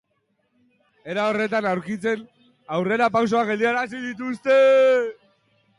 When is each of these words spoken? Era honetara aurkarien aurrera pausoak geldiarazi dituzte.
Era 1.15 1.25
honetara 1.33 1.73
aurkarien 1.73 2.25
aurrera 2.79 3.11
pausoak 3.19 3.53
geldiarazi 3.53 4.05
dituzte. 4.09 4.59